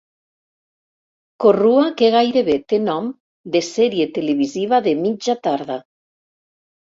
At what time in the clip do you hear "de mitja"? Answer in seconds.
4.89-5.37